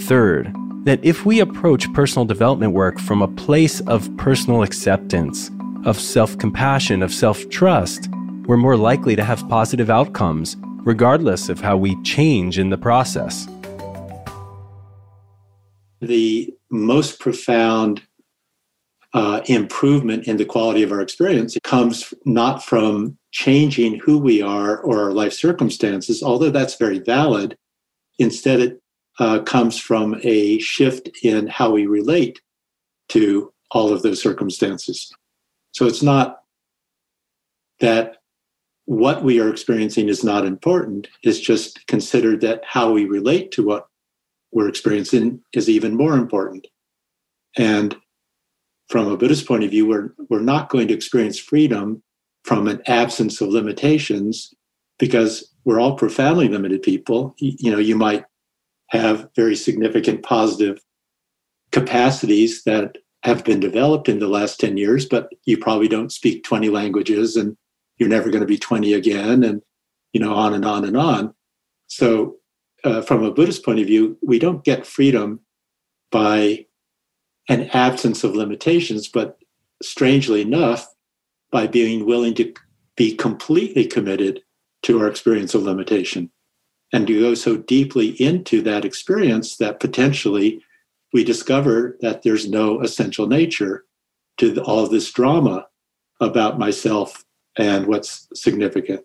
[0.02, 0.54] Third,
[0.84, 5.50] that if we approach personal development work from a place of personal acceptance,
[5.86, 8.08] of self compassion, of self trust,
[8.46, 13.48] we're more likely to have positive outcomes regardless of how we change in the process.
[16.00, 18.02] The most profound
[19.14, 24.78] uh, improvement in the quality of our experience comes not from changing who we are
[24.78, 27.56] or our life circumstances, although that's very valid.
[28.18, 28.82] Instead, it
[29.18, 32.40] uh, comes from a shift in how we relate
[33.08, 35.10] to all of those circumstances.
[35.76, 36.40] So it's not
[37.80, 38.16] that
[38.86, 41.06] what we are experiencing is not important.
[41.22, 43.86] It's just considered that how we relate to what
[44.52, 46.66] we're experiencing is even more important.
[47.58, 47.94] And
[48.88, 52.02] from a Buddhist point of view, we're, we're not going to experience freedom
[52.44, 54.54] from an absence of limitations
[54.98, 57.34] because we're all profoundly limited people.
[57.36, 58.24] You know, you might
[58.88, 60.78] have very significant positive
[61.70, 66.44] capacities that have been developed in the last 10 years, but you probably don't speak
[66.44, 67.56] 20 languages and
[67.98, 69.62] you're never going to be 20 again, and
[70.12, 71.34] you know, on and on and on.
[71.88, 72.36] So,
[72.84, 75.40] uh, from a Buddhist point of view, we don't get freedom
[76.12, 76.66] by
[77.48, 79.38] an absence of limitations, but
[79.82, 80.86] strangely enough,
[81.50, 82.54] by being willing to
[82.96, 84.40] be completely committed
[84.82, 86.30] to our experience of limitation
[86.92, 90.62] and to go so deeply into that experience that potentially
[91.12, 93.84] we discover that there's no essential nature
[94.38, 95.66] to the, all this drama
[96.20, 97.24] about myself
[97.56, 99.04] and what's significant.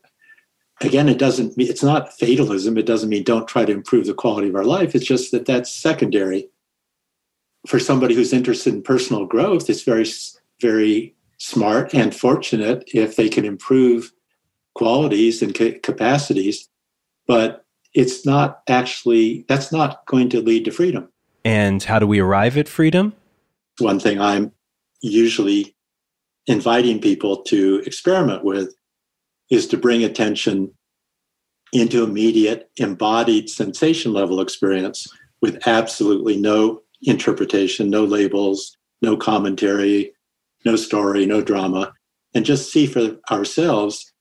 [0.82, 2.78] Again, it doesn't it's not fatalism.
[2.78, 4.96] It doesn't mean don't try to improve the quality of our life.
[4.96, 6.50] It's just that that's secondary.
[7.68, 10.06] For somebody who's interested in personal growth, it's very,
[10.60, 14.12] very smart and fortunate if they can improve
[14.74, 16.68] qualities and capacities.
[17.28, 21.10] But it's not actually, that's not going to lead to freedom.
[21.44, 23.14] And how do we arrive at freedom?
[23.80, 24.52] One thing I'm
[25.02, 25.76] usually
[26.48, 28.76] inviting people to experiment with
[29.50, 30.74] is to bring attention
[31.74, 35.08] into immediate embodied sensation level experience
[35.42, 40.14] with absolutely no interpretation, no labels, no commentary,
[40.66, 41.94] no story, no drama,
[42.34, 44.12] and just see for ourselves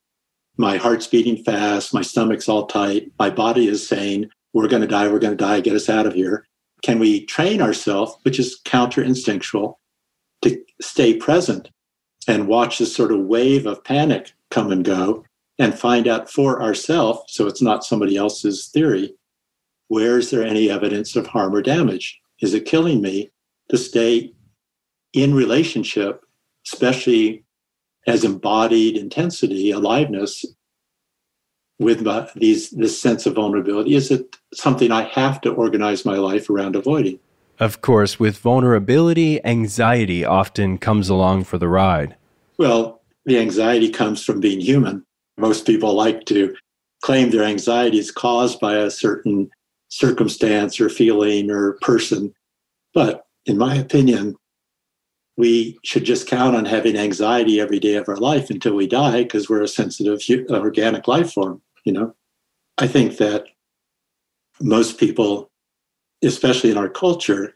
[0.56, 4.88] my heart's beating fast, my stomach's all tight, my body is saying, We're going to
[4.88, 6.46] die, we're going to die, get us out of here.
[6.82, 9.78] Can we train ourselves, which is counter instinctual,
[10.42, 11.70] to stay present
[12.26, 15.24] and watch this sort of wave of panic come and go
[15.58, 19.14] and find out for ourselves, so it's not somebody else's theory,
[19.88, 22.18] where is there any evidence of harm or damage?
[22.40, 23.30] Is it killing me
[23.68, 24.32] to stay
[25.12, 26.24] in relationship,
[26.66, 27.44] especially
[28.06, 30.44] as embodied intensity, aliveness,
[31.80, 33.94] with my, these this sense of vulnerability?
[33.94, 37.18] Is it something I have to organize my life around avoiding?
[37.58, 42.16] Of course, with vulnerability, anxiety often comes along for the ride.
[42.58, 45.04] Well, the anxiety comes from being human.
[45.36, 46.54] Most people like to
[47.02, 49.50] claim their anxiety is caused by a certain
[49.88, 52.32] circumstance or feeling or person.
[52.94, 54.36] But in my opinion,
[55.36, 59.22] we should just count on having anxiety every day of our life until we die
[59.22, 62.14] because we're a sensitive organic life form, you know.
[62.78, 63.46] I think that
[64.60, 65.50] most people
[66.22, 67.54] especially in our culture,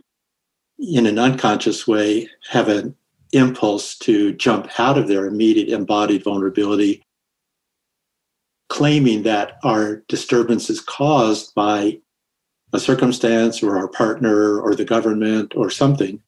[0.79, 2.95] in an unconscious way, have an
[3.33, 7.03] impulse to jump out of their immediate embodied vulnerability,
[8.69, 11.99] claiming that our disturbance is caused by
[12.73, 16.21] a circumstance or our partner or the government or something.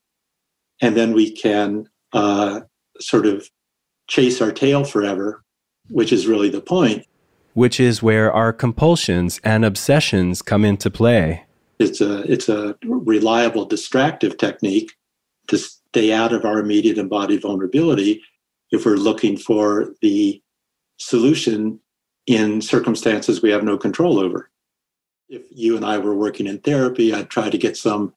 [0.80, 2.60] And then we can uh,
[3.00, 3.48] sort of
[4.08, 5.42] chase our tail forever,
[5.88, 7.06] which is really the point.
[7.56, 11.46] Which is where our compulsions and obsessions come into play.
[11.78, 14.92] It's a it's a reliable distractive technique
[15.48, 18.22] to stay out of our immediate embodied vulnerability
[18.70, 20.42] if we're looking for the
[20.98, 21.80] solution
[22.26, 24.50] in circumstances we have no control over.
[25.30, 28.12] If you and I were working in therapy, I'd try to get some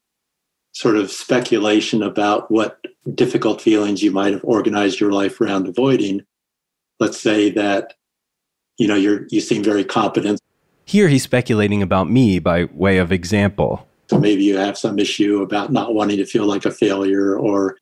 [0.74, 6.26] sort of speculation about what difficult feelings you might have organized your life around avoiding.
[7.00, 7.94] Let's say that
[8.80, 10.40] you know you're you seem very competent
[10.90, 13.88] here he's speculating about me by way of example.
[14.10, 17.78] So maybe you have some issue about not wanting to feel like a failure or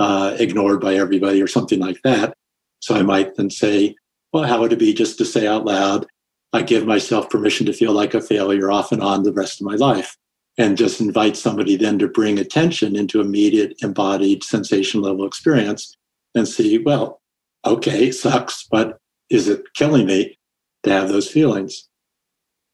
[0.00, 2.34] uh, ignored by everybody or something like that.
[2.80, 3.94] So I might then say,
[4.32, 6.06] well, how would it be just to say out loud,
[6.52, 9.66] I give myself permission to feel like a failure off and on the rest of
[9.68, 10.16] my life?
[10.58, 15.96] And just invite somebody then to bring attention into immediate embodied sensation level experience
[16.34, 17.20] and see, well,
[17.64, 18.98] okay, sucks, but
[19.30, 20.38] is it killing me
[20.82, 21.88] to have those feelings?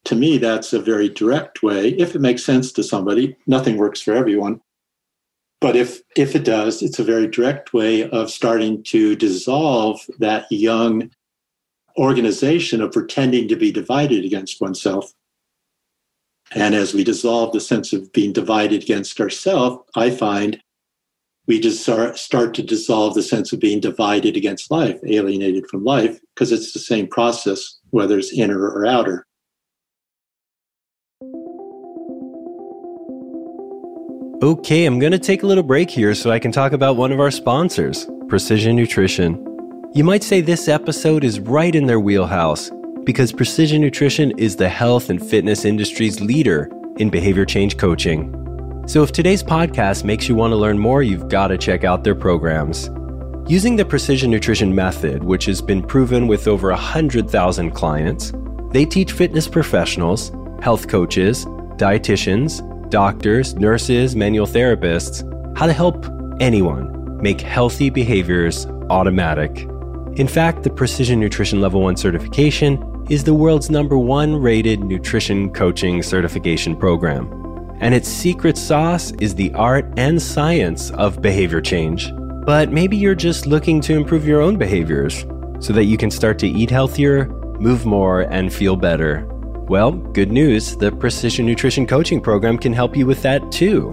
[0.07, 1.88] to me, that's a very direct way.
[1.88, 4.61] If it makes sense to somebody, nothing works for everyone.
[5.61, 10.47] But if, if it does, it's a very direct way of starting to dissolve that
[10.51, 11.11] young
[11.99, 15.12] organization of pretending to be divided against oneself.
[16.53, 20.62] And as we dissolve the sense of being divided against ourselves, I find
[21.47, 26.21] we just start to dissolve the sense of being divided against life, alienated from life,
[26.35, 29.27] because it's the same process, whether it's inner or outer.
[34.42, 37.11] Okay, I'm going to take a little break here so I can talk about one
[37.11, 39.42] of our sponsors, Precision Nutrition.
[39.94, 42.71] You might say this episode is right in their wheelhouse
[43.05, 48.31] because Precision Nutrition is the health and fitness industry's leader in behavior change coaching.
[48.87, 52.05] So if today's podcast makes you want to learn more, you've got to check out
[52.05, 52.89] their programs.
[53.49, 58.33] Using the Precision Nutrition method, which has been proven with over 100,000 clients,
[58.71, 60.31] they teach fitness professionals,
[60.63, 61.47] health coaches,
[61.79, 65.25] dietitians, doctors, nurses, manual therapists,
[65.59, 66.07] how to help
[66.39, 69.63] anyone make healthy behaviors automatic.
[70.17, 75.53] In fact, the Precision Nutrition Level 1 certification is the world's number one rated nutrition
[75.53, 77.46] coaching certification program.
[77.81, 82.12] And its secret sauce is the art and science of behavior change.
[82.44, 85.27] But maybe you're just looking to improve your own behaviors
[85.58, 87.27] so that you can start to eat healthier,
[87.58, 89.27] move more, and feel better.
[89.68, 93.88] Well, good news the Precision Nutrition Coaching Program can help you with that too.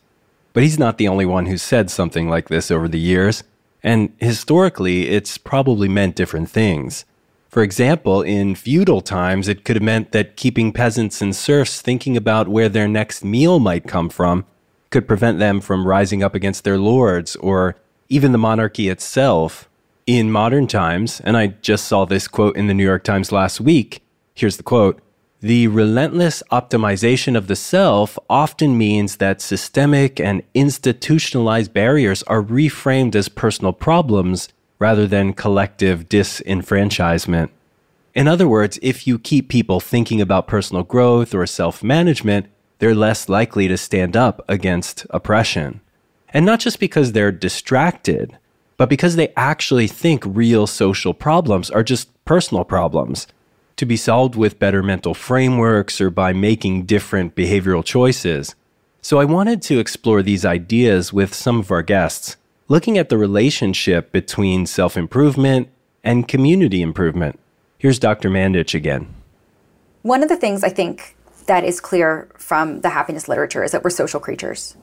[0.52, 3.44] But he's not the only one who's said something like this over the years,
[3.86, 7.04] and historically, it's probably meant different things.
[7.48, 12.16] For example, in feudal times, it could have meant that keeping peasants and serfs thinking
[12.16, 14.44] about where their next meal might come from
[14.90, 17.76] could prevent them from rising up against their lords or
[18.08, 19.68] even the monarchy itself
[20.04, 23.60] in modern times, and I just saw this quote in the New York Times last
[23.60, 24.02] week.
[24.34, 25.00] Here's the quote
[25.40, 33.14] The relentless optimization of the self often means that systemic and institutionalized barriers are reframed
[33.14, 37.50] as personal problems rather than collective disenfranchisement.
[38.14, 42.46] In other words, if you keep people thinking about personal growth or self management,
[42.78, 45.80] they're less likely to stand up against oppression.
[46.30, 48.38] And not just because they're distracted
[48.76, 53.26] but because they actually think real social problems are just personal problems
[53.76, 58.54] to be solved with better mental frameworks or by making different behavioral choices.
[59.02, 62.36] So I wanted to explore these ideas with some of our guests,
[62.68, 65.68] looking at the relationship between self improvement
[66.02, 67.38] and community improvement.
[67.78, 68.30] Here's Dr.
[68.30, 69.14] Mandich again.
[70.02, 71.16] One of the things I think
[71.46, 74.76] that is clear from the happiness literature is that we're social creatures.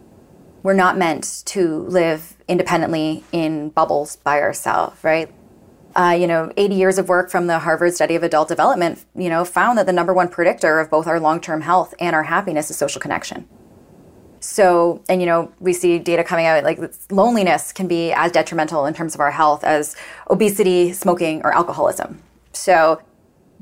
[0.62, 5.30] We're not meant to live independently in bubbles by ourselves, right?
[5.96, 9.30] Uh, you know, 80 years of work from the Harvard Study of Adult Development, you
[9.30, 12.72] know, found that the number one predictor of both our long-term health and our happiness
[12.72, 13.48] is social connection.
[14.40, 16.80] So, and you know, we see data coming out like
[17.12, 19.96] loneliness can be as detrimental in terms of our health as
[20.30, 22.22] obesity, smoking, or alcoholism.
[22.52, 23.02] So,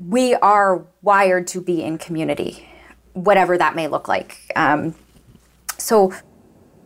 [0.08, 2.68] we are wired to be in community,
[3.12, 4.38] whatever that may look like.
[4.56, 4.96] Um,
[5.78, 6.12] so,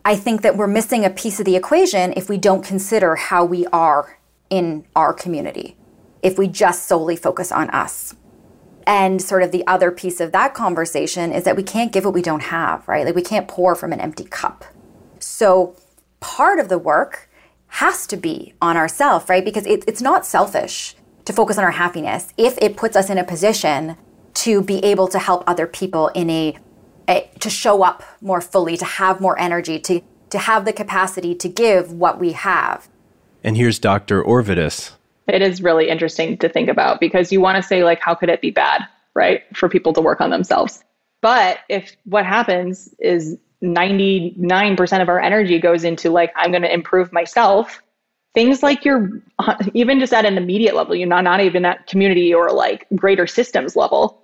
[0.05, 3.45] I think that we're missing a piece of the equation if we don't consider how
[3.45, 4.19] we are
[4.49, 5.75] in our community,
[6.21, 8.15] if we just solely focus on us.
[8.85, 12.13] And sort of the other piece of that conversation is that we can't give what
[12.13, 13.05] we don't have, right?
[13.05, 14.63] Like we can't pour from an empty cup.
[15.19, 15.75] So
[16.19, 17.29] part of the work
[17.67, 19.43] has to be on ourselves, right?
[19.43, 20.95] Because it, it's not selfish
[21.25, 23.97] to focus on our happiness if it puts us in a position
[24.33, 26.57] to be able to help other people in a
[27.39, 31.47] to show up more fully, to have more energy, to, to have the capacity to
[31.47, 32.89] give what we have.
[33.47, 34.21] And here's Dr.
[34.23, 34.91] Orvidas.
[35.29, 38.27] It is really interesting to think about because you want to say, like, how could
[38.27, 40.83] it be bad, right, for people to work on themselves?
[41.21, 46.73] But if what happens is 99% of our energy goes into, like, I'm going to
[46.73, 47.81] improve myself,
[48.33, 49.21] things like your,
[49.73, 53.27] even just at an immediate level, you're not, not even at community or like greater
[53.27, 54.21] systems level,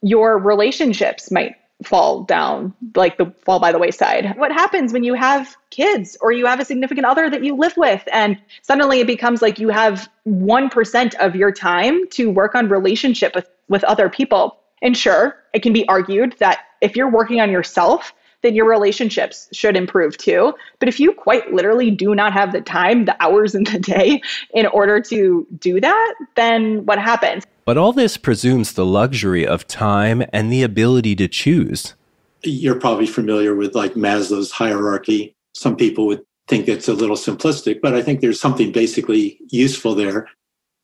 [0.00, 4.36] your relationships might fall down, like the fall by the wayside.
[4.36, 7.76] What happens when you have kids or you have a significant other that you live
[7.76, 12.68] with and suddenly it becomes like you have 1% of your time to work on
[12.68, 14.58] relationship with with other people.
[14.82, 18.12] And sure, it can be argued that if you're working on yourself,
[18.42, 20.54] then your relationships should improve too.
[20.78, 24.20] But if you quite literally do not have the time, the hours in the day
[24.52, 27.44] in order to do that, then what happens?
[27.64, 31.94] But all this presumes the luxury of time and the ability to choose.
[32.42, 35.36] You're probably familiar with like Maslow's hierarchy.
[35.54, 39.94] Some people would think it's a little simplistic, but I think there's something basically useful
[39.94, 40.28] there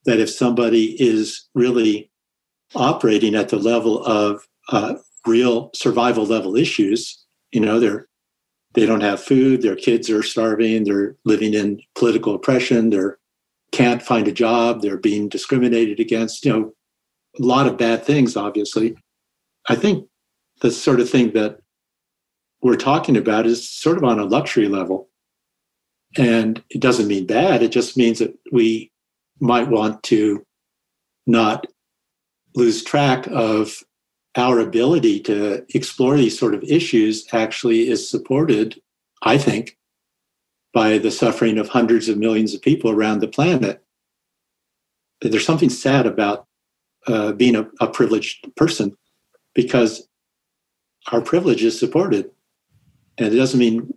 [0.05, 2.11] that if somebody is really
[2.75, 4.95] operating at the level of uh,
[5.27, 8.07] real survival level issues, you know, they're
[8.75, 13.19] they don't have food, their kids are starving, they're living in political oppression, they're
[13.73, 16.73] can't find a job, they're being discriminated against, you know,
[17.39, 18.97] a lot of bad things, obviously.
[19.69, 20.09] I think
[20.61, 21.59] the sort of thing that
[22.63, 25.09] we're talking about is sort of on a luxury level.
[26.17, 28.91] And it doesn't mean bad, it just means that we
[29.41, 30.43] might want to
[31.27, 31.67] not
[32.55, 33.83] lose track of
[34.39, 38.81] our ability to explore these sort of issues actually is supported,
[39.23, 39.77] I think,
[40.73, 43.83] by the suffering of hundreds of millions of people around the planet.
[45.21, 46.47] There's something sad about
[47.07, 48.97] uh, being a, a privileged person
[49.55, 50.09] because
[51.11, 52.31] our privilege is supported.
[53.17, 53.93] And it doesn't mean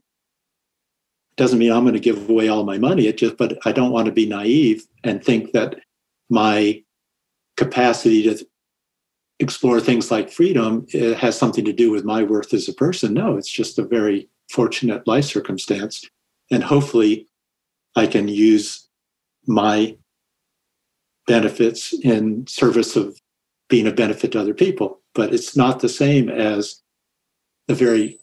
[1.38, 3.08] doesn't mean I'm going to give away all my money.
[3.08, 5.76] It just, but I don't want to be naive and think that
[6.30, 6.84] my
[7.58, 8.46] capacity to
[9.42, 13.14] explore things like freedom it has something to do with my worth as a person.
[13.14, 16.06] No, it's just a very fortunate life circumstance.
[16.52, 17.28] And hopefully
[17.96, 18.88] I can use
[19.48, 19.98] my
[21.26, 23.20] benefits in service of
[23.68, 25.02] being a benefit to other people.
[25.16, 26.82] But it's not the same as
[27.68, 28.20] the very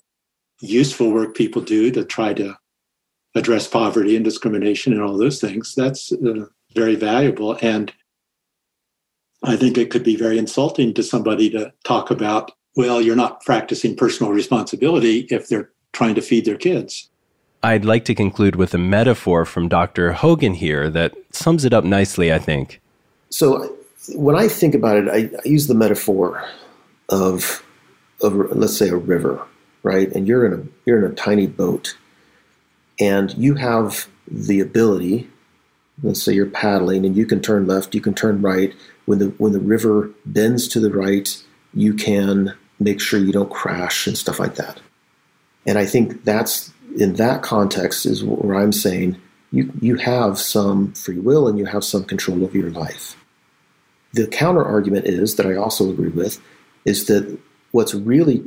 [0.61, 2.55] useful work people do to try to
[3.35, 5.75] address poverty and discrimination and all those things.
[5.75, 7.59] That's uh, very valuable.
[7.61, 7.93] And
[9.45, 13.41] I think it could be very insulting to somebody to talk about, well, you're not
[13.45, 17.09] practicing personal responsibility if they're trying to feed their kids.
[17.62, 20.12] I'd like to conclude with a metaphor from Dr.
[20.12, 22.80] Hoggan here that sums it up nicely, I think.
[23.30, 23.74] So,
[24.14, 26.43] when I think about it, I, I use the metaphor
[27.09, 27.62] of,
[28.22, 29.45] of, let's say, a river,
[29.82, 30.11] right?
[30.12, 31.97] And you're in a you're in a tiny boat,
[33.01, 35.28] and you have the ability.
[36.03, 38.72] Let's say you're paddling, and you can turn left, you can turn right.
[39.09, 41.42] When the when the river bends to the right,
[41.72, 44.82] you can make sure you don't crash and stuff like that.
[45.64, 49.16] And I think that's in that context is where I'm saying
[49.50, 53.16] you, you have some free will and you have some control over your life.
[54.12, 56.38] The counter argument is that I also agree with
[56.84, 57.38] is that
[57.70, 58.44] what's really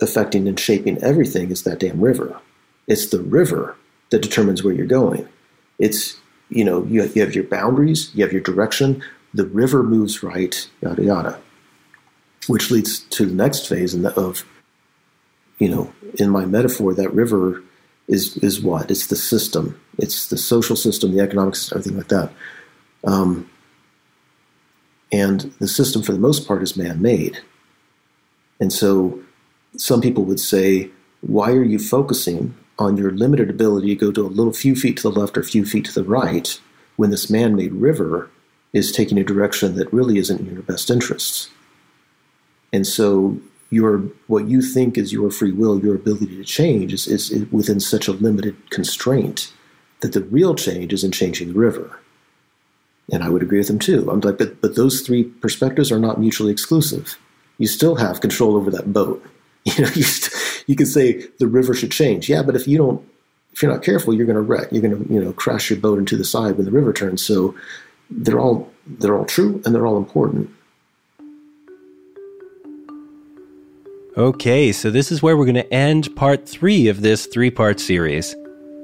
[0.00, 2.36] affecting and shaping everything is that damn river.
[2.88, 3.76] It's the river
[4.10, 5.28] that determines where you're going.
[5.78, 6.16] It's,
[6.48, 9.04] you know, you have, you have your boundaries, you have your direction,
[9.34, 11.40] the river moves right, yada, yada.
[12.46, 14.44] Which leads to the next phase of,
[15.58, 17.62] you know, in my metaphor, that river
[18.06, 18.90] is is what?
[18.90, 19.80] It's the system.
[19.98, 22.32] It's the social system, the economic system, everything like that.
[23.04, 23.50] Um,
[25.10, 27.38] and the system, for the most part, is man-made.
[28.60, 29.20] And so,
[29.76, 30.90] some people would say,
[31.22, 34.98] "Why are you focusing on your limited ability to go to a little few feet
[34.98, 36.60] to the left or a few feet to the right
[36.96, 38.28] when this man-made river
[38.74, 41.48] is taking a direction that really isn't in your best interests?"
[42.74, 47.06] And so your what you think is your free will, your ability to change, is,
[47.06, 49.52] is, within such a limited constraint
[50.00, 51.98] that the real change is in changing the river.
[53.12, 54.10] And I would agree with them too.
[54.10, 57.18] I'm like, but but those three perspectives are not mutually exclusive.
[57.58, 59.24] You still have control over that boat.
[59.66, 62.28] You know, you, st- you can say the river should change.
[62.28, 63.02] Yeah, but if you don't,
[63.54, 64.68] if you're not careful, you're going to wreck.
[64.70, 67.24] You're going to you know crash your boat into the side when the river turns.
[67.24, 67.54] So
[68.10, 70.50] they're all they're all true and they're all important.
[74.16, 77.80] Okay, so this is where we're going to end part three of this three part
[77.80, 78.36] series.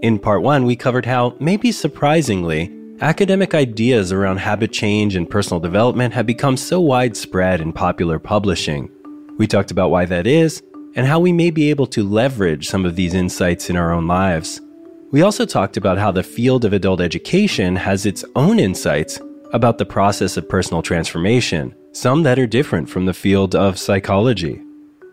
[0.03, 2.68] In part one, we covered how, maybe surprisingly,
[3.01, 8.91] academic ideas around habit change and personal development have become so widespread in popular publishing.
[9.39, 10.62] We talked about why that is
[10.97, 14.09] and how we may be able to leverage some of these insights in our own
[14.09, 14.61] lives.
[15.12, 19.20] We also talked about how the field of adult education has its own insights
[19.52, 24.62] about the process of personal transformation, some that are different from the field of psychology.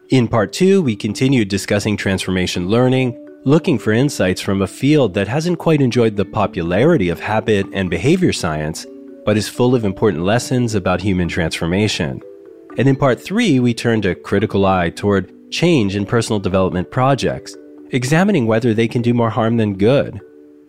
[0.09, 5.27] In part two, we continued discussing transformation learning, looking for insights from a field that
[5.27, 8.85] hasn't quite enjoyed the popularity of habit and behavior science,
[9.25, 12.21] but is full of important lessons about human transformation.
[12.77, 17.57] And in part three, we turned a critical eye toward change in personal development projects,
[17.91, 20.19] examining whether they can do more harm than good.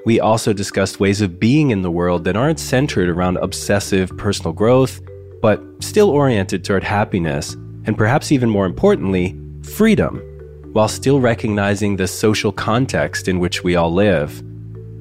[0.06, 4.52] We also discussed ways of being in the world that aren't centered around obsessive personal
[4.52, 5.00] growth,
[5.42, 7.54] but still oriented toward happiness
[7.84, 10.18] and perhaps even more importantly, freedom,
[10.72, 14.40] while still recognizing the social context in which we all live.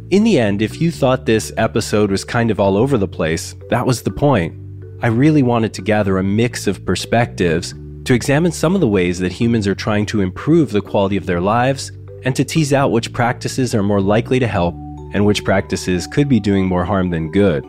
[0.09, 3.55] In the end, if you thought this episode was kind of all over the place,
[3.69, 4.55] that was the point.
[5.01, 7.73] I really wanted to gather a mix of perspectives
[8.05, 11.25] to examine some of the ways that humans are trying to improve the quality of
[11.25, 11.91] their lives
[12.23, 14.75] and to tease out which practices are more likely to help
[15.13, 17.65] and which practices could be doing more harm than good.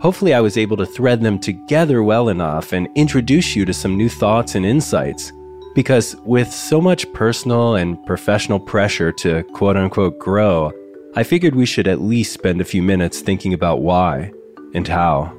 [0.00, 3.96] Hopefully, I was able to thread them together well enough and introduce you to some
[3.96, 5.32] new thoughts and insights.
[5.74, 10.72] Because with so much personal and professional pressure to quote unquote grow,
[11.14, 14.32] I figured we should at least spend a few minutes thinking about why
[14.74, 15.35] and how.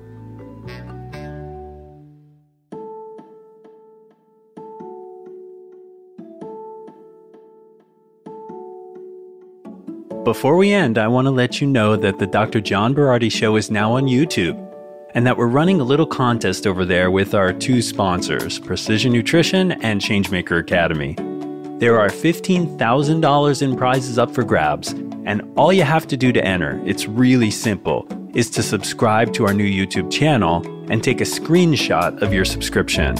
[10.27, 12.59] Before we end, I want to let you know that the Dr.
[12.59, 14.61] John Berardi Show is now on YouTube
[15.13, 19.71] and that we're running a little contest over there with our two sponsors, Precision Nutrition
[19.81, 21.15] and Changemaker Academy.
[21.79, 24.89] There are $15,000 in prizes up for grabs,
[25.23, 28.05] and all you have to do to enter, it's really simple,
[28.35, 30.61] is to subscribe to our new YouTube channel
[30.91, 33.15] and take a screenshot of your subscription.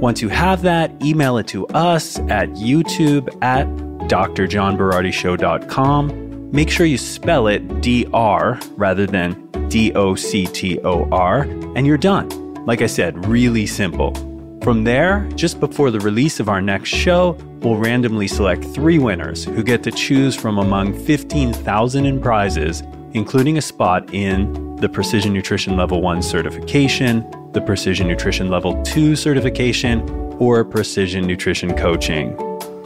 [0.00, 3.66] Once you have that, email it to us at youtube at
[4.08, 11.42] drjohnberardishow.com Make sure you spell it DR rather than D O C T O R,
[11.76, 12.28] and you're done.
[12.64, 14.14] Like I said, really simple.
[14.62, 19.44] From there, just before the release of our next show, we'll randomly select three winners
[19.44, 22.82] who get to choose from among 15,000 in prizes,
[23.12, 29.16] including a spot in the Precision Nutrition Level 1 certification, the Precision Nutrition Level 2
[29.16, 30.00] certification,
[30.38, 32.34] or Precision Nutrition Coaching.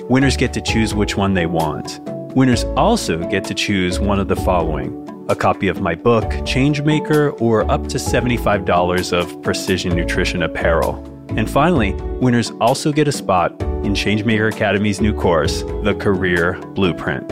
[0.08, 2.00] Winners get to choose which one they want.
[2.34, 7.40] Winners also get to choose one of the following a copy of my book, Changemaker,
[7.40, 10.96] or up to $75 of Precision Nutrition apparel.
[11.36, 17.28] And finally, winners also get a spot in Changemaker Academy's new course, The Career Blueprint.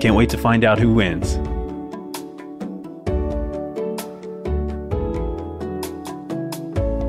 [0.00, 1.36] Can't wait to find out who wins.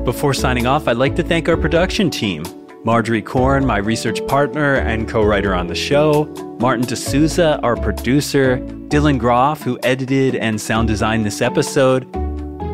[0.04, 2.44] Before signing off, I'd like to thank our production team.
[2.84, 6.24] Marjorie Korn, my research partner and co writer on the show,
[6.58, 8.58] Martin D'Souza, our producer,
[8.88, 12.12] Dylan Groff, who edited and sound designed this episode,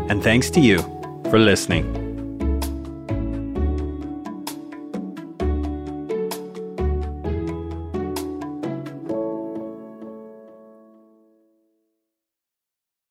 [0.08, 0.78] and thanks to you
[1.30, 1.97] for listening.